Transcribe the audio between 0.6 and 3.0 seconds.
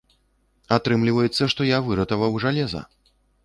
Атрымліваецца, што я выратаваў жалеза.